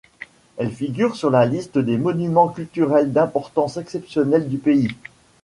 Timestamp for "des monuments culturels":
1.77-3.13